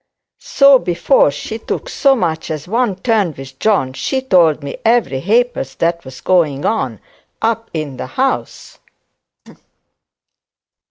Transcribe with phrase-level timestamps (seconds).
[0.47, 5.19] So before she took so much as one turn with John, she told me every
[5.21, 6.99] ha'porth that was going on
[7.43, 8.79] up in the house.'